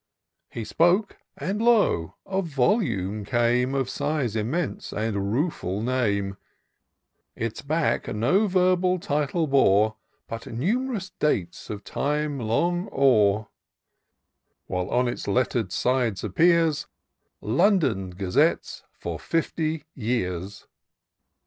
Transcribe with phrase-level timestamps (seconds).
[0.49, 1.17] He spoke—
[1.47, 2.15] and lo!
[2.25, 3.75] a Volume came.
[3.75, 6.37] Of size immense and ruefrd name:
[7.35, 13.47] Its back no verbal title bore; But numerous dates of time long o*er:
[14.65, 16.87] While on its letter'd sides appears
[17.19, 20.65] * London Gazettes for Fifty Years!!'